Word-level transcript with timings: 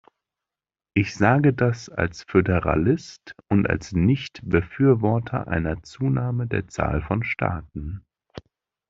Ich 0.95 1.13
sage 1.15 1.53
das 1.53 1.87
als 1.87 2.23
Föderalist 2.23 3.35
und 3.49 3.69
als 3.69 3.91
Nichtbefürworter 3.91 5.47
einer 5.47 5.83
Zunahme 5.83 6.47
der 6.47 6.67
Zahl 6.67 7.03
von 7.03 7.21
Staaten. 7.23 8.03